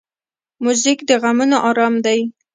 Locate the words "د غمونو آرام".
1.09-1.95